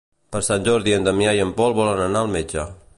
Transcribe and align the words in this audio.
Per 0.35 0.39
Sant 0.47 0.65
Jordi 0.67 0.95
en 0.97 1.05
Damià 1.09 1.37
i 1.41 1.45
en 1.45 1.53
Pol 1.61 1.77
volen 1.83 2.03
anar 2.09 2.25
al 2.27 2.37
metge. 2.39 2.71